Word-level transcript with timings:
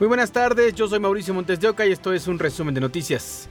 Muy 0.00 0.08
buenas 0.08 0.32
tardes, 0.32 0.74
yo 0.74 0.88
soy 0.88 0.98
Mauricio 0.98 1.34
Montes 1.34 1.60
de 1.60 1.68
Oca 1.68 1.84
y 1.84 1.92
esto 1.92 2.14
es 2.14 2.26
un 2.26 2.38
resumen 2.38 2.72
de 2.74 2.80
noticias. 2.80 3.50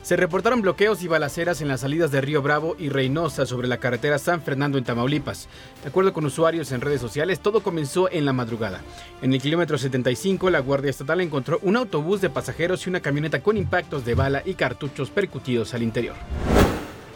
Se 0.00 0.14
reportaron 0.14 0.62
bloqueos 0.62 1.02
y 1.02 1.08
balaceras 1.08 1.60
en 1.60 1.66
las 1.66 1.80
salidas 1.80 2.12
de 2.12 2.20
Río 2.20 2.42
Bravo 2.42 2.76
y 2.78 2.90
Reynosa 2.90 3.44
sobre 3.44 3.66
la 3.66 3.78
carretera 3.78 4.20
San 4.20 4.40
Fernando 4.40 4.78
en 4.78 4.84
Tamaulipas. 4.84 5.48
De 5.82 5.88
acuerdo 5.88 6.12
con 6.12 6.26
usuarios 6.26 6.70
en 6.70 6.80
redes 6.80 7.00
sociales, 7.00 7.40
todo 7.40 7.60
comenzó 7.60 8.08
en 8.08 8.24
la 8.24 8.32
madrugada. 8.32 8.82
En 9.20 9.32
el 9.32 9.42
kilómetro 9.42 9.78
75, 9.78 10.48
la 10.48 10.60
Guardia 10.60 10.90
Estatal 10.90 11.20
encontró 11.20 11.58
un 11.62 11.76
autobús 11.76 12.20
de 12.20 12.30
pasajeros 12.30 12.86
y 12.86 12.90
una 12.90 13.00
camioneta 13.00 13.42
con 13.42 13.56
impactos 13.56 14.04
de 14.04 14.14
bala 14.14 14.42
y 14.44 14.54
cartuchos 14.54 15.10
percutidos 15.10 15.74
al 15.74 15.82
interior. 15.82 16.14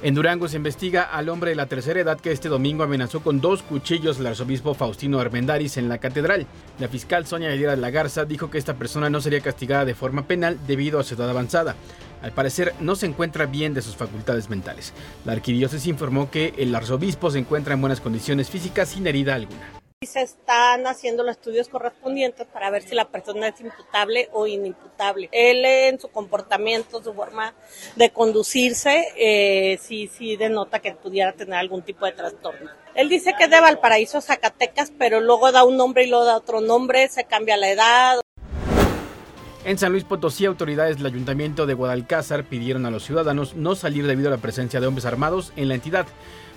En 0.03 0.15
Durango 0.15 0.47
se 0.47 0.59
investiga 0.59 1.05
al 1.05 1.31
hombre 1.31 1.51
de 1.51 1.57
la 1.57 1.67
tercera 1.67 2.01
edad 2.01 2.21
que 2.21 2.31
este 2.31 2.51
domingo 2.51 2.85
amenazó 2.85 3.21
con 3.21 3.41
dos 3.41 3.63
cuchillos 3.63 4.21
al 4.21 4.27
arzobispo 4.27 4.75
Faustino 4.75 5.19
Armendaris 5.19 5.79
en 5.79 5.89
la 5.89 5.99
catedral. 5.99 6.47
La 6.79 6.89
fiscal 6.89 7.27
Sonia 7.27 7.53
Hedera 7.53 7.71
de 7.71 7.81
la 7.81 7.91
Garza 7.91 8.27
dijo 8.27 8.51
que 8.51 8.59
esta 8.59 8.75
persona 8.75 9.09
no 9.09 9.23
sería 9.23 9.41
castigada 9.41 9.87
de 9.87 9.95
forma 9.95 10.27
penal 10.27 10.59
debido 10.67 11.01
a 11.01 11.03
su 11.03 11.15
edad 11.15 11.31
avanzada. 11.31 11.77
Al 12.21 12.33
parecer 12.33 12.75
no 12.79 12.95
se 12.95 13.07
encuentra 13.07 13.47
bien 13.47 13.73
de 13.73 13.83
sus 13.83 13.97
facultades 13.97 14.51
mentales. 14.51 14.93
La 15.25 15.33
arquidiócesis 15.33 15.87
informó 15.87 16.31
que 16.31 16.53
el 16.59 16.75
arzobispo 16.75 17.31
se 17.31 17.39
encuentra 17.39 17.73
en 17.73 17.81
buenas 17.81 18.03
condiciones 18.03 18.51
físicas 18.51 18.91
sin 18.91 19.07
herida 19.07 19.35
alguna 19.35 19.76
se 20.05 20.21
están 20.21 20.87
haciendo 20.87 21.23
los 21.23 21.37
estudios 21.37 21.69
correspondientes 21.69 22.47
para 22.47 22.69
ver 22.69 22.83
si 22.83 22.95
la 22.95 23.09
persona 23.09 23.49
es 23.49 23.59
imputable 23.63 24.29
o 24.35 24.47
inimputable. 24.47 25.31
Él 25.33 25.65
en 25.65 25.99
su 25.99 26.09
comportamiento, 26.09 27.03
su 27.03 27.15
forma 27.15 27.55
de 27.97 28.11
conducirse, 28.11 29.09
eh, 29.17 29.79
sí, 29.81 30.11
sí 30.13 30.37
denota 30.37 30.81
que 30.81 30.93
pudiera 30.93 31.33
tener 31.33 31.55
algún 31.55 31.81
tipo 31.81 32.05
de 32.05 32.13
trastorno. 32.13 32.71
Él 32.95 33.09
dice 33.09 33.33
que 33.39 33.45
es 33.45 33.51
de 33.51 33.59
Valparaíso, 33.59 34.21
Zacatecas, 34.21 34.93
pero 34.99 35.23
luego 35.23 35.51
da 35.51 35.65
un 35.65 35.79
nombre 35.79 36.05
y 36.05 36.11
luego 36.11 36.27
da 36.27 36.37
otro 36.37 36.61
nombre, 36.61 37.09
se 37.09 37.25
cambia 37.25 37.57
la 37.57 37.71
edad. 37.71 38.21
En 39.65 39.79
San 39.79 39.93
Luis 39.93 40.05
Potosí, 40.05 40.45
autoridades 40.45 40.99
del 40.99 41.07
Ayuntamiento 41.07 41.65
de 41.65 41.73
Guadalcázar 41.73 42.45
pidieron 42.45 42.85
a 42.85 42.91
los 42.91 43.03
ciudadanos 43.03 43.55
no 43.55 43.75
salir 43.75 44.07
debido 44.07 44.29
a 44.29 44.33
la 44.33 44.43
presencia 44.43 44.79
de 44.79 44.87
hombres 44.87 45.07
armados 45.07 45.55
en 45.57 45.69
la 45.69 45.75
entidad. 45.75 46.07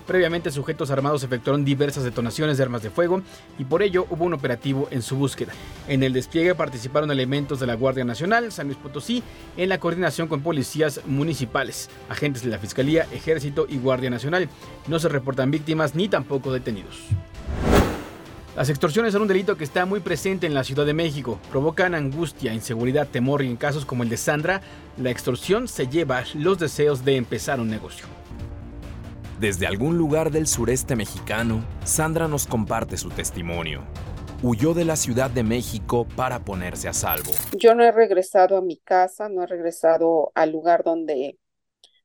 Previamente, 0.10 0.50
sujetos 0.50 0.90
armados 0.90 1.22
efectuaron 1.22 1.64
diversas 1.64 2.04
detonaciones 2.04 2.58
de 2.58 2.64
armas 2.64 2.82
de 2.82 2.90
fuego 2.90 3.22
y 3.60 3.64
por 3.64 3.84
ello 3.84 4.08
hubo 4.10 4.26
un 4.26 4.34
operativo 4.34 4.88
en 4.90 5.04
su 5.04 5.16
búsqueda. 5.16 5.54
En 5.88 6.02
el 6.02 6.14
despliegue 6.14 6.56
participaron 6.56 7.12
elementos 7.12 7.60
de 7.60 7.68
la 7.68 7.76
Guardia 7.76 8.04
Nacional, 8.04 8.52
San 8.52 8.66
Luis 8.66 8.80
Potosí, 8.80 9.22
en 9.56 9.70
la 9.70 9.80
coordinación 9.80 10.28
con 10.28 10.42
policías 10.42 11.02
municipales, 11.06 11.92
agentes 12.10 12.42
de 12.42 12.50
la 12.50 12.58
Fiscalía, 12.58 13.06
Ejército 13.12 13.68
y 13.70 13.78
Guardia 13.78 14.10
Nacional. 14.10 14.50
No 14.88 14.98
se 14.98 15.10
reportan 15.10 15.52
víctimas 15.52 15.94
ni 15.94 16.10
tampoco 16.10 16.52
detenidos. 16.52 17.02
Las 18.56 18.70
extorsiones 18.70 19.14
son 19.14 19.22
un 19.22 19.28
delito 19.28 19.58
que 19.58 19.64
está 19.64 19.86
muy 19.86 20.00
presente 20.00 20.48
en 20.48 20.56
la 20.56 20.64
Ciudad 20.64 20.88
de 20.88 20.96
México. 20.96 21.40
Provocan 21.52 21.94
angustia, 21.94 22.52
inseguridad, 22.52 23.08
temor 23.08 23.44
y 23.44 23.48
en 23.48 23.58
casos 23.58 23.86
como 23.86 24.02
el 24.02 24.10
de 24.10 24.18
Sandra, 24.18 24.62
la 24.98 25.12
extorsión 25.12 25.68
se 25.68 25.88
lleva 25.88 26.24
los 26.34 26.58
deseos 26.58 27.06
de 27.06 27.16
empezar 27.16 27.60
un 27.60 27.70
negocio. 27.70 28.08
Desde 29.40 29.68
algún 29.68 29.98
lugar 29.98 30.32
del 30.32 30.48
sureste 30.48 30.98
mexicano, 30.98 31.64
Sandra 31.86 32.28
nos 32.28 32.46
comparte 32.46 32.98
su 32.98 33.08
testimonio. 33.10 33.84
Huyó 34.44 34.74
de 34.74 34.84
la 34.84 34.98
Ciudad 34.98 35.30
de 35.30 35.44
México 35.44 36.06
para 36.18 36.40
ponerse 36.40 36.90
a 36.90 36.94
salvo. 36.94 37.32
Yo 37.58 37.74
no 37.74 37.86
he 37.86 37.92
regresado 37.94 38.58
a 38.58 38.62
mi 38.62 38.76
casa, 38.76 39.30
no 39.30 39.42
he 39.42 39.48
regresado 39.48 40.34
al 40.36 40.52
lugar 40.52 40.84
donde, 40.84 41.40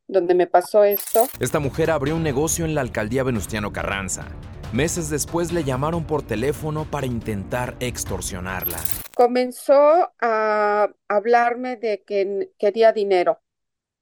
donde 0.07 0.35
me 0.37 0.47
pasó 0.47 0.85
esto. 0.85 1.27
Esta 1.41 1.59
mujer 1.59 1.91
abrió 1.91 2.15
un 2.15 2.23
negocio 2.23 2.65
en 2.67 2.77
la 2.77 2.83
alcaldía 2.83 3.25
Venustiano 3.25 3.73
Carranza. 3.73 4.27
Meses 4.73 5.11
después 5.11 5.53
le 5.53 5.65
llamaron 5.65 6.05
por 6.05 6.23
teléfono 6.23 6.89
para 6.89 7.07
intentar 7.07 7.75
extorsionarla. 7.81 8.79
Comenzó 9.17 10.13
a 10.21 10.89
hablarme 11.09 11.79
de 11.79 12.05
que 12.07 12.53
quería 12.59 12.93
dinero 12.93 13.41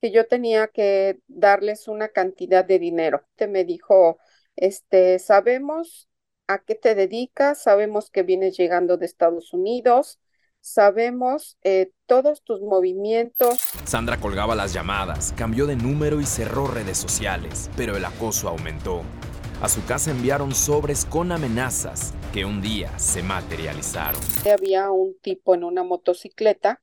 que 0.02 0.10
yo 0.10 0.26
tenía 0.26 0.66
que 0.66 1.20
darles 1.28 1.86
una 1.86 2.08
cantidad 2.08 2.64
de 2.64 2.80
dinero. 2.80 3.24
Te 3.36 3.46
me 3.46 3.64
dijo, 3.64 4.18
este, 4.56 5.20
sabemos 5.20 6.08
a 6.48 6.58
qué 6.58 6.74
te 6.74 6.96
dedicas, 6.96 7.62
sabemos 7.62 8.10
que 8.10 8.24
vienes 8.24 8.56
llegando 8.56 8.96
de 8.96 9.06
Estados 9.06 9.52
Unidos, 9.52 10.18
sabemos 10.60 11.56
eh, 11.62 11.92
todos 12.06 12.42
tus 12.42 12.60
movimientos. 12.62 13.60
Sandra 13.84 14.18
colgaba 14.18 14.56
las 14.56 14.72
llamadas, 14.72 15.32
cambió 15.36 15.66
de 15.66 15.76
número 15.76 16.20
y 16.20 16.26
cerró 16.26 16.66
redes 16.66 16.98
sociales, 16.98 17.70
pero 17.76 17.96
el 17.96 18.04
acoso 18.04 18.48
aumentó. 18.48 19.04
A 19.60 19.68
su 19.68 19.86
casa 19.86 20.10
enviaron 20.10 20.52
sobres 20.52 21.04
con 21.04 21.30
amenazas 21.30 22.12
que 22.32 22.44
un 22.44 22.60
día 22.60 22.98
se 22.98 23.22
materializaron. 23.22 24.20
Había 24.52 24.90
un 24.90 25.16
tipo 25.20 25.54
en 25.54 25.62
una 25.62 25.84
motocicleta, 25.84 26.82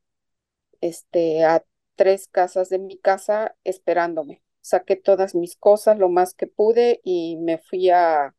este, 0.79 1.43
a 1.43 1.65
tres 1.99 2.29
casas 2.31 2.69
de 2.69 2.79
mi 2.79 2.97
casa 2.97 3.57
esperándome. 3.65 4.41
Saqué 4.61 4.95
todas 4.95 5.35
mis 5.35 5.57
cosas 5.57 5.99
lo 5.99 6.07
más 6.07 6.33
que 6.33 6.47
pude 6.47 7.01
y 7.03 7.35
me 7.41 7.57
fui 7.57 7.89
a, 7.89 8.33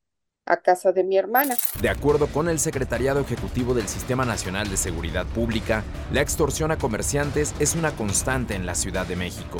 a 0.46 0.56
casa 0.62 0.92
de 0.92 1.04
mi 1.04 1.18
hermana. 1.18 1.58
De 1.82 1.90
acuerdo 1.90 2.26
con 2.28 2.48
el 2.48 2.58
Secretariado 2.58 3.20
Ejecutivo 3.20 3.74
del 3.74 3.86
Sistema 3.86 4.24
Nacional 4.24 4.70
de 4.70 4.78
Seguridad 4.78 5.26
Pública, 5.26 5.84
la 6.10 6.22
extorsión 6.22 6.70
a 6.70 6.78
comerciantes 6.78 7.54
es 7.60 7.74
una 7.74 7.90
constante 7.90 8.54
en 8.54 8.64
la 8.64 8.74
Ciudad 8.74 9.06
de 9.06 9.16
México. 9.16 9.58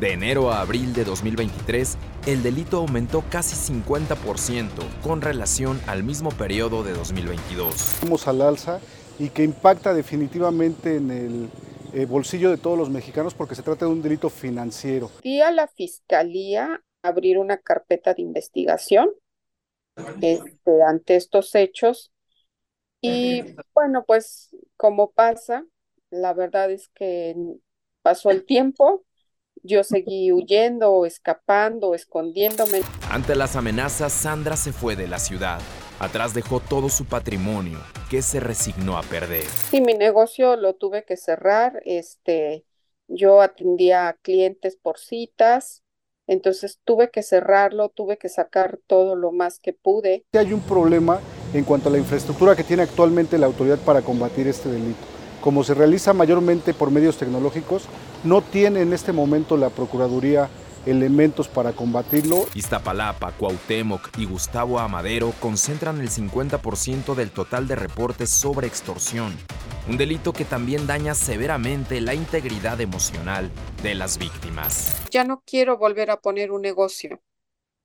De 0.00 0.12
enero 0.12 0.50
a 0.50 0.60
abril 0.60 0.92
de 0.92 1.04
2023, 1.04 1.98
el 2.26 2.42
delito 2.42 2.78
aumentó 2.78 3.22
casi 3.30 3.72
50% 3.72 4.70
con 5.04 5.20
relación 5.20 5.80
al 5.86 6.02
mismo 6.02 6.30
periodo 6.30 6.82
de 6.82 6.94
2022. 6.94 7.98
Vamos 8.02 8.26
al 8.26 8.42
alza 8.42 8.80
y 9.20 9.28
que 9.28 9.44
impacta 9.44 9.94
definitivamente 9.94 10.96
en 10.96 11.10
el 11.12 11.50
eh, 11.92 12.06
bolsillo 12.06 12.50
de 12.50 12.56
todos 12.56 12.78
los 12.78 12.90
mexicanos 12.90 13.34
porque 13.34 13.54
se 13.54 13.62
trata 13.62 13.86
de 13.86 13.92
un 13.92 14.02
delito 14.02 14.30
financiero. 14.30 15.10
Y 15.22 15.40
a 15.40 15.50
la 15.50 15.66
fiscalía 15.68 16.82
abrir 17.02 17.38
una 17.38 17.58
carpeta 17.58 18.14
de 18.14 18.22
investigación 18.22 19.10
este, 20.20 20.82
ante 20.86 21.16
estos 21.16 21.54
hechos. 21.54 22.12
Y 23.00 23.42
bueno, 23.74 24.04
pues 24.06 24.54
como 24.76 25.12
pasa, 25.12 25.64
la 26.10 26.34
verdad 26.34 26.70
es 26.70 26.88
que 26.94 27.36
pasó 28.02 28.30
el 28.30 28.44
tiempo, 28.44 29.04
yo 29.62 29.84
seguí 29.84 30.32
huyendo, 30.32 31.06
escapando, 31.06 31.94
escondiéndome. 31.94 32.80
Ante 33.10 33.34
las 33.34 33.56
amenazas, 33.56 34.12
Sandra 34.12 34.56
se 34.56 34.72
fue 34.72 34.96
de 34.96 35.08
la 35.08 35.18
ciudad. 35.18 35.60
Atrás 35.98 36.34
dejó 36.34 36.60
todo 36.60 36.90
su 36.90 37.06
patrimonio, 37.06 37.78
que 38.10 38.20
se 38.20 38.38
resignó 38.38 38.98
a 38.98 39.02
perder. 39.02 39.44
Sí, 39.70 39.80
mi 39.80 39.94
negocio 39.94 40.56
lo 40.56 40.74
tuve 40.74 41.04
que 41.04 41.16
cerrar. 41.16 41.80
Este, 41.86 42.66
yo 43.08 43.40
atendía 43.40 44.08
a 44.08 44.12
clientes 44.12 44.76
por 44.76 44.98
citas, 44.98 45.82
entonces 46.26 46.80
tuve 46.84 47.10
que 47.10 47.22
cerrarlo, 47.22 47.88
tuve 47.88 48.18
que 48.18 48.28
sacar 48.28 48.78
todo 48.86 49.16
lo 49.16 49.32
más 49.32 49.58
que 49.58 49.72
pude. 49.72 50.26
Hay 50.34 50.52
un 50.52 50.60
problema 50.60 51.20
en 51.54 51.64
cuanto 51.64 51.88
a 51.88 51.92
la 51.92 51.98
infraestructura 51.98 52.54
que 52.54 52.64
tiene 52.64 52.82
actualmente 52.82 53.38
la 53.38 53.46
autoridad 53.46 53.78
para 53.78 54.02
combatir 54.02 54.48
este 54.48 54.68
delito. 54.68 55.00
Como 55.40 55.64
se 55.64 55.72
realiza 55.72 56.12
mayormente 56.12 56.74
por 56.74 56.90
medios 56.90 57.16
tecnológicos, 57.16 57.84
no 58.22 58.42
tiene 58.42 58.82
en 58.82 58.92
este 58.92 59.12
momento 59.12 59.56
la 59.56 59.70
Procuraduría 59.70 60.50
elementos 60.86 61.48
para 61.48 61.72
combatirlo. 61.72 62.46
Iztapalapa, 62.54 63.32
Cuauhtémoc 63.32 64.16
y 64.18 64.24
Gustavo 64.24 64.78
Amadero 64.78 65.32
concentran 65.40 66.00
el 66.00 66.08
50% 66.08 67.14
del 67.14 67.30
total 67.30 67.68
de 67.68 67.76
reportes 67.76 68.30
sobre 68.30 68.66
extorsión, 68.66 69.36
un 69.88 69.96
delito 69.96 70.32
que 70.32 70.44
también 70.44 70.86
daña 70.86 71.14
severamente 71.14 72.00
la 72.00 72.14
integridad 72.14 72.80
emocional 72.80 73.50
de 73.82 73.94
las 73.94 74.18
víctimas. 74.18 75.02
Ya 75.10 75.24
no 75.24 75.42
quiero 75.44 75.76
volver 75.76 76.10
a 76.10 76.20
poner 76.20 76.50
un 76.52 76.62
negocio, 76.62 77.20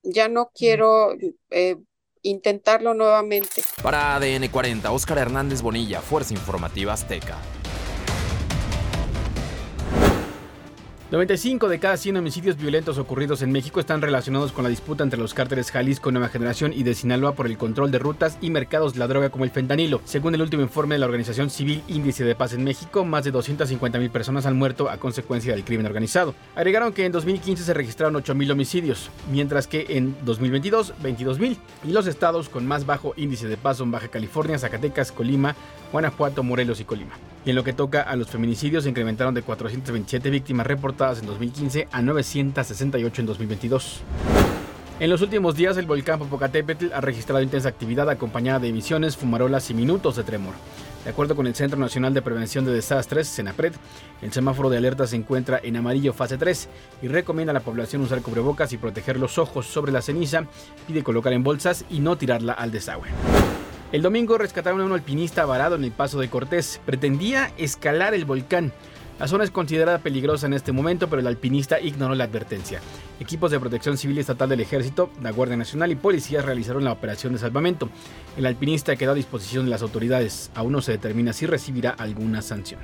ya 0.03 0.27
no 0.27 0.51
quiero 0.53 1.13
eh, 1.49 1.77
intentarlo 2.21 2.93
nuevamente. 2.93 3.63
Para 3.81 4.15
ADN 4.15 4.47
40, 4.47 4.91
Óscar 4.91 5.17
Hernández 5.17 5.61
Bonilla, 5.61 6.01
Fuerza 6.01 6.33
Informativa 6.33 6.93
Azteca. 6.93 7.37
95 11.11 11.67
de 11.67 11.77
cada 11.77 11.97
100 11.97 12.15
homicidios 12.15 12.55
violentos 12.55 12.97
ocurridos 12.97 13.41
en 13.41 13.51
México 13.51 13.81
están 13.81 14.01
relacionados 14.01 14.53
con 14.53 14.63
la 14.63 14.69
disputa 14.69 15.03
entre 15.03 15.19
los 15.19 15.33
cárteles 15.33 15.69
Jalisco 15.69 16.09
Nueva 16.09 16.29
Generación 16.29 16.71
y 16.71 16.83
de 16.83 16.95
Sinaloa 16.95 17.35
por 17.35 17.47
el 17.47 17.57
control 17.57 17.91
de 17.91 17.99
rutas 17.99 18.37
y 18.39 18.49
mercados 18.49 18.93
de 18.93 18.99
la 18.99 19.07
droga 19.07 19.29
como 19.29 19.43
el 19.43 19.51
fentanilo. 19.51 19.99
Según 20.05 20.35
el 20.35 20.41
último 20.41 20.63
informe 20.63 20.95
de 20.95 20.99
la 20.99 21.07
organización 21.07 21.49
civil 21.49 21.83
Índice 21.89 22.23
de 22.23 22.33
Paz 22.33 22.53
en 22.53 22.63
México, 22.63 23.03
más 23.03 23.25
de 23.25 23.31
250 23.31 23.99
mil 23.99 24.09
personas 24.09 24.45
han 24.45 24.57
muerto 24.57 24.89
a 24.89 24.99
consecuencia 24.99 25.53
del 25.53 25.65
crimen 25.65 25.85
organizado. 25.85 26.33
Agregaron 26.55 26.93
que 26.93 27.05
en 27.05 27.11
2015 27.11 27.61
se 27.61 27.73
registraron 27.73 28.15
8 28.15 28.33
mil 28.33 28.49
homicidios, 28.49 29.09
mientras 29.29 29.67
que 29.67 29.87
en 29.89 30.15
2022 30.23 30.93
22 31.03 31.39
mil. 31.39 31.57
Y 31.83 31.91
los 31.91 32.07
estados 32.07 32.47
con 32.47 32.65
más 32.65 32.85
bajo 32.85 33.13
índice 33.17 33.49
de 33.49 33.57
paz 33.57 33.79
son 33.79 33.91
Baja 33.91 34.07
California, 34.07 34.57
Zacatecas, 34.57 35.11
Colima, 35.11 35.57
Guanajuato, 35.91 36.43
Morelos 36.43 36.79
y 36.79 36.85
Colima. 36.85 37.11
Y 37.45 37.49
en 37.49 37.55
lo 37.55 37.63
que 37.63 37.73
toca 37.73 38.01
a 38.01 38.15
los 38.15 38.29
feminicidios, 38.29 38.83
se 38.83 38.89
incrementaron 38.89 39.33
de 39.33 39.41
427 39.41 40.29
víctimas 40.29 40.67
reportadas 40.67 41.19
en 41.19 41.25
2015 41.25 41.87
a 41.91 42.01
968 42.01 43.21
en 43.21 43.25
2022. 43.25 44.01
En 44.99 45.09
los 45.09 45.21
últimos 45.23 45.55
días, 45.55 45.77
el 45.77 45.87
volcán 45.87 46.19
Popocatépetl 46.19 46.93
ha 46.93 47.01
registrado 47.01 47.41
intensa 47.41 47.69
actividad 47.69 48.07
acompañada 48.07 48.59
de 48.59 48.67
emisiones, 48.67 49.17
fumarolas 49.17 49.71
y 49.71 49.73
minutos 49.73 50.15
de 50.15 50.23
tremor. 50.23 50.53
De 51.03 51.09
acuerdo 51.09 51.35
con 51.35 51.47
el 51.47 51.55
Centro 51.55 51.79
Nacional 51.79 52.13
de 52.13 52.21
Prevención 52.21 52.63
de 52.63 52.71
Desastres, 52.71 53.27
CENAPRED, 53.27 53.73
el 54.21 54.31
semáforo 54.31 54.69
de 54.69 54.77
alerta 54.77 55.07
se 55.07 55.15
encuentra 55.15 55.59
en 55.63 55.75
amarillo 55.75 56.13
fase 56.13 56.37
3 56.37 56.69
y 57.01 57.07
recomienda 57.07 57.49
a 57.49 57.55
la 57.55 57.61
población 57.61 58.03
usar 58.03 58.21
cubrebocas 58.21 58.71
y 58.73 58.77
proteger 58.77 59.17
los 59.17 59.39
ojos 59.39 59.65
sobre 59.65 59.91
la 59.91 60.03
ceniza, 60.03 60.45
pide 60.85 61.01
colocar 61.01 61.33
en 61.33 61.41
bolsas 61.41 61.83
y 61.89 61.99
no 61.99 62.15
tirarla 62.17 62.53
al 62.53 62.69
desagüe. 62.69 63.09
El 63.91 64.01
domingo 64.01 64.37
rescataron 64.37 64.79
a 64.79 64.85
un 64.85 64.93
alpinista 64.93 65.45
varado 65.45 65.75
en 65.75 65.83
el 65.83 65.91
Paso 65.91 66.17
de 66.17 66.29
Cortés. 66.29 66.79
Pretendía 66.85 67.51
escalar 67.57 68.13
el 68.13 68.23
volcán. 68.23 68.71
La 69.19 69.27
zona 69.27 69.43
es 69.43 69.51
considerada 69.51 69.99
peligrosa 69.99 70.47
en 70.47 70.53
este 70.53 70.71
momento, 70.71 71.09
pero 71.09 71.19
el 71.19 71.27
alpinista 71.27 71.77
ignoró 71.77 72.15
la 72.15 72.23
advertencia. 72.23 72.79
Equipos 73.19 73.51
de 73.51 73.59
protección 73.59 73.97
civil 73.97 74.17
estatal 74.17 74.47
del 74.47 74.61
ejército, 74.61 75.11
la 75.21 75.31
Guardia 75.31 75.57
Nacional 75.57 75.91
y 75.91 75.95
policías 75.95 76.45
realizaron 76.45 76.85
la 76.85 76.93
operación 76.93 77.33
de 77.33 77.39
salvamento. 77.39 77.89
El 78.37 78.45
alpinista 78.45 78.95
quedó 78.95 79.11
a 79.11 79.15
disposición 79.15 79.65
de 79.65 79.71
las 79.71 79.81
autoridades. 79.81 80.51
Aún 80.55 80.71
no 80.71 80.81
se 80.81 80.93
determina 80.93 81.33
si 81.33 81.45
recibirá 81.45 81.89
alguna 81.89 82.41
sanción. 82.41 82.79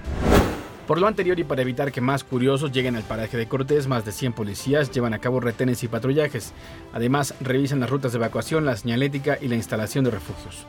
Por 0.88 1.02
lo 1.02 1.08
anterior 1.08 1.38
y 1.38 1.44
para 1.44 1.62
evitar 1.62 1.92
que 1.92 2.00
más 2.00 2.24
curiosos 2.24 2.72
lleguen 2.72 2.96
al 2.96 3.04
paraje 3.04 3.36
de 3.36 3.46
Cortés, 3.46 3.88
más 3.88 4.06
de 4.06 4.14
100 4.14 4.32
policías 4.32 4.90
llevan 4.90 5.14
a 5.14 5.20
cabo 5.20 5.42
retenes 5.42 5.84
y 5.84 5.90
patrullajes. 5.90 6.54
Además, 6.94 7.34
revisan 7.42 7.82
las 7.82 7.90
rutas 7.90 8.14
de 8.14 8.20
evacuación, 8.20 8.64
la 8.64 8.78
señalética 8.78 9.38
y 9.42 9.50
la 9.50 9.56
instalación 9.56 10.06
de 10.06 10.12
refugios. 10.12 10.66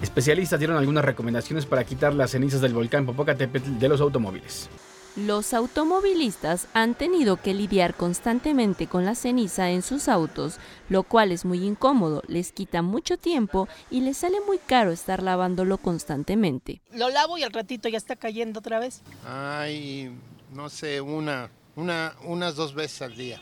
Especialistas 0.00 0.60
dieron 0.60 0.76
algunas 0.76 1.04
recomendaciones 1.04 1.66
para 1.66 1.82
quitar 1.82 2.14
las 2.14 2.30
cenizas 2.30 2.60
del 2.60 2.72
volcán 2.72 3.04
Popocatépetl 3.04 3.80
de 3.80 3.88
los 3.88 4.00
automóviles. 4.00 4.70
Los 5.16 5.54
automovilistas 5.54 6.66
han 6.74 6.96
tenido 6.96 7.36
que 7.36 7.54
lidiar 7.54 7.94
constantemente 7.94 8.88
con 8.88 9.04
la 9.04 9.14
ceniza 9.14 9.70
en 9.70 9.82
sus 9.82 10.08
autos, 10.08 10.56
lo 10.88 11.04
cual 11.04 11.30
es 11.30 11.44
muy 11.44 11.64
incómodo, 11.64 12.24
les 12.26 12.50
quita 12.50 12.82
mucho 12.82 13.16
tiempo 13.16 13.68
y 13.92 14.00
les 14.00 14.16
sale 14.16 14.40
muy 14.40 14.58
caro 14.58 14.90
estar 14.90 15.22
lavándolo 15.22 15.78
constantemente. 15.78 16.80
Lo 16.90 17.10
lavo 17.10 17.38
y 17.38 17.44
al 17.44 17.52
ratito 17.52 17.88
ya 17.88 17.96
está 17.96 18.16
cayendo 18.16 18.58
otra 18.58 18.80
vez. 18.80 19.02
Ay, 19.24 20.18
no 20.50 20.68
sé, 20.68 21.00
una, 21.00 21.48
una, 21.76 22.16
unas 22.24 22.56
dos 22.56 22.74
veces 22.74 23.02
al 23.02 23.14
día. 23.14 23.40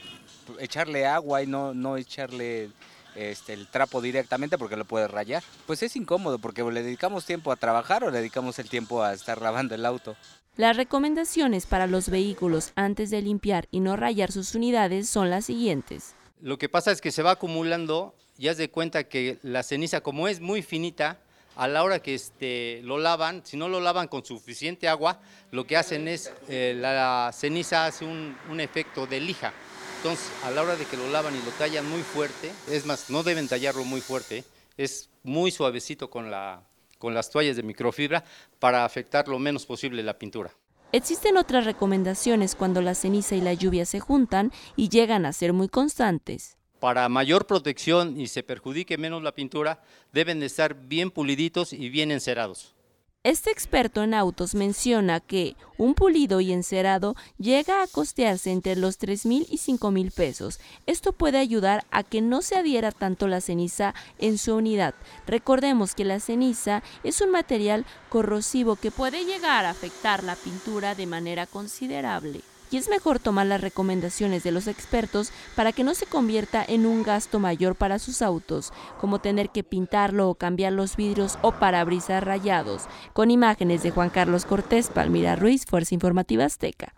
Echarle 0.58 1.06
agua 1.06 1.42
y 1.42 1.46
no, 1.46 1.72
no 1.72 1.96
echarle 1.96 2.70
este, 3.14 3.54
el 3.54 3.66
trapo 3.66 4.02
directamente 4.02 4.58
porque 4.58 4.76
lo 4.76 4.84
puede 4.84 5.08
rayar. 5.08 5.42
Pues 5.66 5.82
es 5.82 5.96
incómodo 5.96 6.38
porque 6.38 6.62
le 6.62 6.82
dedicamos 6.82 7.24
tiempo 7.24 7.50
a 7.50 7.56
trabajar 7.56 8.04
o 8.04 8.10
le 8.10 8.18
dedicamos 8.18 8.58
el 8.58 8.68
tiempo 8.68 9.02
a 9.02 9.14
estar 9.14 9.40
lavando 9.40 9.74
el 9.74 9.86
auto. 9.86 10.16
Las 10.56 10.76
recomendaciones 10.76 11.64
para 11.64 11.86
los 11.86 12.10
vehículos 12.10 12.72
antes 12.74 13.08
de 13.08 13.22
limpiar 13.22 13.68
y 13.70 13.80
no 13.80 13.96
rayar 13.96 14.30
sus 14.30 14.54
unidades 14.54 15.08
son 15.08 15.30
las 15.30 15.46
siguientes. 15.46 16.14
Lo 16.42 16.58
que 16.58 16.68
pasa 16.68 16.92
es 16.92 17.00
que 17.00 17.10
se 17.10 17.22
va 17.22 17.30
acumulando 17.30 18.14
y 18.36 18.48
haz 18.48 18.58
de 18.58 18.68
cuenta 18.68 19.04
que 19.04 19.38
la 19.42 19.62
ceniza 19.62 20.02
como 20.02 20.28
es 20.28 20.40
muy 20.40 20.60
finita, 20.60 21.18
a 21.56 21.68
la 21.68 21.82
hora 21.82 22.00
que 22.00 22.14
este, 22.14 22.80
lo 22.82 22.98
lavan, 22.98 23.42
si 23.46 23.56
no 23.56 23.68
lo 23.68 23.80
lavan 23.80 24.08
con 24.08 24.26
suficiente 24.26 24.88
agua, 24.88 25.20
lo 25.52 25.66
que 25.66 25.78
hacen 25.78 26.06
es, 26.06 26.30
eh, 26.48 26.74
la 26.76 27.30
ceniza 27.32 27.86
hace 27.86 28.04
un, 28.04 28.36
un 28.50 28.60
efecto 28.60 29.06
de 29.06 29.20
lija. 29.20 29.54
Entonces, 29.98 30.30
a 30.44 30.50
la 30.50 30.62
hora 30.62 30.76
de 30.76 30.84
que 30.84 30.98
lo 30.98 31.08
lavan 31.08 31.34
y 31.34 31.42
lo 31.42 31.50
tallan 31.52 31.88
muy 31.88 32.02
fuerte, 32.02 32.52
es 32.68 32.84
más, 32.84 33.08
no 33.08 33.22
deben 33.22 33.48
tallarlo 33.48 33.84
muy 33.84 34.02
fuerte, 34.02 34.44
es 34.76 35.08
muy 35.22 35.50
suavecito 35.50 36.10
con, 36.10 36.30
la, 36.30 36.62
con 37.02 37.14
las 37.14 37.30
toallas 37.30 37.56
de 37.56 37.64
microfibra 37.64 38.22
para 38.60 38.84
afectar 38.84 39.26
lo 39.26 39.40
menos 39.40 39.66
posible 39.66 40.04
la 40.04 40.20
pintura. 40.20 40.52
Existen 40.92 41.36
otras 41.36 41.64
recomendaciones 41.64 42.54
cuando 42.54 42.80
la 42.80 42.94
ceniza 42.94 43.34
y 43.34 43.40
la 43.40 43.54
lluvia 43.54 43.84
se 43.86 43.98
juntan 43.98 44.52
y 44.76 44.88
llegan 44.88 45.26
a 45.26 45.32
ser 45.32 45.52
muy 45.52 45.68
constantes. 45.68 46.58
Para 46.78 47.08
mayor 47.08 47.48
protección 47.48 48.20
y 48.20 48.28
se 48.28 48.44
perjudique 48.44 48.98
menos 48.98 49.20
la 49.20 49.34
pintura, 49.34 49.82
deben 50.12 50.38
de 50.38 50.46
estar 50.46 50.76
bien 50.76 51.10
puliditos 51.10 51.72
y 51.72 51.88
bien 51.88 52.12
encerados. 52.12 52.72
Este 53.24 53.52
experto 53.52 54.02
en 54.02 54.14
autos 54.14 54.56
menciona 54.56 55.20
que 55.20 55.54
un 55.78 55.94
pulido 55.94 56.40
y 56.40 56.50
encerado 56.50 57.14
llega 57.38 57.80
a 57.80 57.86
costearse 57.86 58.50
entre 58.50 58.74
los 58.74 58.98
3 58.98 59.26
mil 59.26 59.46
y 59.48 59.58
5 59.58 59.92
mil 59.92 60.10
pesos. 60.10 60.58
Esto 60.86 61.12
puede 61.12 61.38
ayudar 61.38 61.84
a 61.92 62.02
que 62.02 62.20
no 62.20 62.42
se 62.42 62.56
adhiera 62.56 62.90
tanto 62.90 63.28
la 63.28 63.40
ceniza 63.40 63.94
en 64.18 64.38
su 64.38 64.56
unidad. 64.56 64.94
Recordemos 65.24 65.94
que 65.94 66.04
la 66.04 66.18
ceniza 66.18 66.82
es 67.04 67.20
un 67.20 67.30
material 67.30 67.86
corrosivo 68.08 68.74
que 68.74 68.90
puede 68.90 69.24
llegar 69.24 69.66
a 69.66 69.70
afectar 69.70 70.24
la 70.24 70.34
pintura 70.34 70.96
de 70.96 71.06
manera 71.06 71.46
considerable 71.46 72.40
y 72.72 72.78
es 72.78 72.88
mejor 72.88 73.18
tomar 73.18 73.46
las 73.46 73.60
recomendaciones 73.60 74.42
de 74.42 74.52
los 74.52 74.66
expertos 74.66 75.30
para 75.54 75.72
que 75.72 75.84
no 75.84 75.94
se 75.94 76.06
convierta 76.06 76.64
en 76.66 76.86
un 76.86 77.02
gasto 77.02 77.38
mayor 77.38 77.74
para 77.74 77.98
sus 77.98 78.22
autos, 78.22 78.72
como 79.00 79.20
tener 79.20 79.50
que 79.50 79.62
pintarlo 79.62 80.28
o 80.28 80.34
cambiar 80.34 80.72
los 80.72 80.96
vidrios 80.96 81.38
o 81.42 81.52
parabrisas 81.52 82.24
rayados. 82.24 82.84
Con 83.12 83.30
imágenes 83.30 83.82
de 83.82 83.90
Juan 83.90 84.10
Carlos 84.10 84.46
Cortés, 84.46 84.88
Palmira 84.88 85.36
Ruiz, 85.36 85.66
Fuerza 85.66 85.94
Informativa 85.94 86.44
Azteca. 86.44 86.94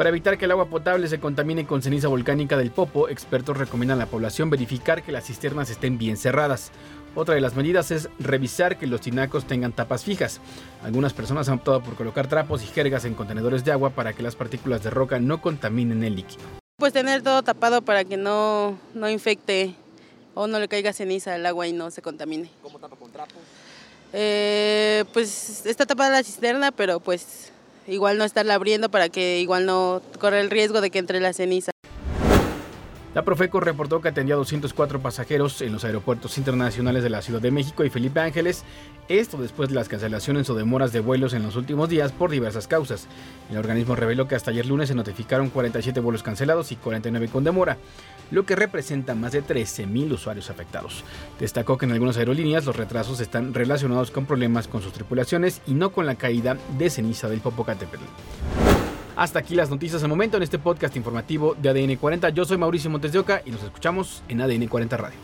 Para 0.00 0.08
evitar 0.08 0.38
que 0.38 0.46
el 0.46 0.50
agua 0.52 0.64
potable 0.64 1.08
se 1.08 1.20
contamine 1.20 1.66
con 1.66 1.82
ceniza 1.82 2.08
volcánica 2.08 2.56
del 2.56 2.70
Popo, 2.70 3.10
expertos 3.10 3.58
recomiendan 3.58 3.98
a 3.98 4.04
la 4.04 4.10
población 4.10 4.48
verificar 4.48 5.02
que 5.02 5.12
las 5.12 5.26
cisternas 5.26 5.68
estén 5.68 5.98
bien 5.98 6.16
cerradas. 6.16 6.72
Otra 7.14 7.34
de 7.34 7.40
las 7.40 7.56
medidas 7.56 7.90
es 7.90 8.08
revisar 8.20 8.78
que 8.78 8.86
los 8.86 9.00
tinacos 9.00 9.44
tengan 9.44 9.72
tapas 9.72 10.04
fijas. 10.04 10.40
Algunas 10.84 11.12
personas 11.12 11.48
han 11.48 11.56
optado 11.56 11.82
por 11.82 11.96
colocar 11.96 12.28
trapos 12.28 12.62
y 12.62 12.66
jergas 12.66 13.04
en 13.04 13.14
contenedores 13.14 13.64
de 13.64 13.72
agua 13.72 13.90
para 13.90 14.12
que 14.12 14.22
las 14.22 14.36
partículas 14.36 14.84
de 14.84 14.90
roca 14.90 15.18
no 15.18 15.42
contaminen 15.42 16.04
el 16.04 16.14
líquido. 16.14 16.42
Pues 16.76 16.92
tener 16.92 17.22
todo 17.22 17.42
tapado 17.42 17.82
para 17.82 18.04
que 18.04 18.16
no, 18.16 18.78
no 18.94 19.10
infecte 19.10 19.74
o 20.34 20.46
no 20.46 20.60
le 20.60 20.68
caiga 20.68 20.92
ceniza 20.92 21.34
al 21.34 21.44
agua 21.46 21.66
y 21.66 21.72
no 21.72 21.90
se 21.90 22.00
contamine. 22.00 22.48
¿Cómo 22.62 22.78
tapa 22.78 22.94
con 22.94 23.10
trapos? 23.10 23.36
Eh, 24.12 25.04
pues 25.12 25.66
está 25.66 25.86
tapada 25.86 26.10
la 26.10 26.22
cisterna, 26.22 26.70
pero 26.70 27.00
pues 27.00 27.50
igual 27.88 28.18
no 28.18 28.24
estarla 28.24 28.54
abriendo 28.54 28.88
para 28.88 29.08
que 29.08 29.40
igual 29.40 29.66
no 29.66 30.00
corra 30.20 30.40
el 30.40 30.48
riesgo 30.48 30.80
de 30.80 30.90
que 30.90 31.00
entre 31.00 31.20
la 31.20 31.32
ceniza. 31.32 31.72
La 33.12 33.24
Profeco 33.24 33.58
reportó 33.58 34.00
que 34.00 34.08
atendía 34.08 34.36
a 34.36 34.38
204 34.38 35.00
pasajeros 35.00 35.60
en 35.62 35.72
los 35.72 35.84
aeropuertos 35.84 36.38
internacionales 36.38 37.02
de 37.02 37.10
la 37.10 37.22
Ciudad 37.22 37.40
de 37.40 37.50
México 37.50 37.82
y 37.82 37.90
Felipe 37.90 38.20
Ángeles, 38.20 38.62
esto 39.08 39.36
después 39.36 39.68
de 39.68 39.74
las 39.74 39.88
cancelaciones 39.88 40.48
o 40.48 40.54
demoras 40.54 40.92
de 40.92 41.00
vuelos 41.00 41.32
en 41.32 41.42
los 41.42 41.56
últimos 41.56 41.88
días 41.88 42.12
por 42.12 42.30
diversas 42.30 42.68
causas. 42.68 43.08
El 43.50 43.56
organismo 43.56 43.96
reveló 43.96 44.28
que 44.28 44.36
hasta 44.36 44.52
ayer 44.52 44.64
lunes 44.64 44.90
se 44.90 44.94
notificaron 44.94 45.50
47 45.50 45.98
vuelos 45.98 46.22
cancelados 46.22 46.70
y 46.70 46.76
49 46.76 47.26
con 47.26 47.42
demora, 47.42 47.78
lo 48.30 48.46
que 48.46 48.54
representa 48.54 49.16
más 49.16 49.32
de 49.32 49.42
13.000 49.42 50.12
usuarios 50.12 50.48
afectados. 50.48 51.02
Destacó 51.40 51.78
que 51.78 51.86
en 51.86 51.92
algunas 51.92 52.16
aerolíneas 52.16 52.64
los 52.64 52.76
retrasos 52.76 53.18
están 53.18 53.54
relacionados 53.54 54.12
con 54.12 54.24
problemas 54.24 54.68
con 54.68 54.82
sus 54.82 54.92
tripulaciones 54.92 55.62
y 55.66 55.74
no 55.74 55.90
con 55.90 56.06
la 56.06 56.14
caída 56.14 56.56
de 56.78 56.88
ceniza 56.88 57.28
del 57.28 57.40
Popocatépetl. 57.40 58.04
Hasta 59.20 59.40
aquí 59.40 59.54
las 59.54 59.68
noticias 59.68 60.02
al 60.02 60.08
momento 60.08 60.38
en 60.38 60.42
este 60.42 60.58
podcast 60.58 60.96
informativo 60.96 61.54
de 61.54 61.68
ADN 61.68 61.96
40. 61.96 62.30
Yo 62.30 62.46
soy 62.46 62.56
Mauricio 62.56 62.88
Montes 62.88 63.12
de 63.12 63.18
Oca 63.18 63.42
y 63.44 63.50
nos 63.50 63.62
escuchamos 63.62 64.22
en 64.28 64.40
ADN 64.40 64.66
40 64.66 64.96
Radio. 64.96 65.18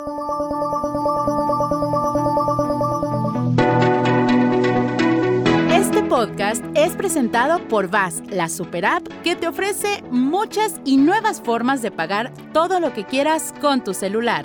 Este 5.73 6.03
podcast 6.03 6.63
es 6.75 6.93
presentado 6.93 7.67
por 7.69 7.89
VAS, 7.89 8.23
la 8.29 8.51
super 8.51 8.85
app 8.85 9.09
que 9.25 9.35
te 9.35 9.49
ofrece 9.49 10.05
muchas 10.11 10.79
y 10.85 10.99
nuevas 10.99 11.41
formas 11.41 11.81
de 11.81 11.91
pagar 11.91 12.35
todo 12.53 12.81
lo 12.81 12.93
que 12.93 13.07
quieras 13.07 13.55
con 13.63 13.83
tu 13.83 13.95
celular. 13.95 14.45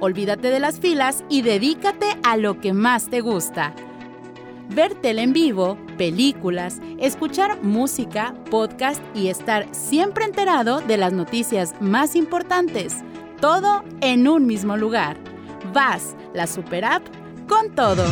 Olvídate 0.00 0.50
de 0.50 0.60
las 0.60 0.78
filas 0.78 1.24
y 1.30 1.40
dedícate 1.40 2.18
a 2.22 2.36
lo 2.36 2.60
que 2.60 2.74
más 2.74 3.08
te 3.08 3.22
gusta 3.22 3.74
ver 4.68 4.96
en 5.02 5.32
vivo, 5.32 5.78
películas, 5.98 6.80
escuchar 6.98 7.62
música, 7.62 8.34
podcast 8.50 9.02
y 9.14 9.28
estar 9.28 9.66
siempre 9.74 10.24
enterado 10.24 10.80
de 10.80 10.96
las 10.96 11.12
noticias 11.12 11.74
más 11.80 12.16
importantes. 12.16 12.96
Todo 13.40 13.84
en 14.00 14.26
un 14.26 14.46
mismo 14.46 14.76
lugar. 14.78 15.18
Vas, 15.74 16.16
la 16.32 16.46
super 16.46 16.84
app, 16.86 17.02
con 17.46 17.74
todo. 17.74 18.04